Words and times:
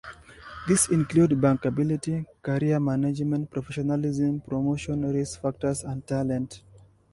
These 0.67 0.89
include 0.89 1.29
bankability, 1.33 2.25
career 2.41 2.79
management, 2.79 3.51
professionalism, 3.51 4.41
promotion, 4.41 5.03
risk 5.13 5.39
factors 5.39 5.83
and 5.83 6.03
talent. 6.07 6.63